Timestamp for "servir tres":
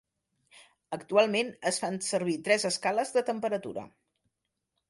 2.07-2.67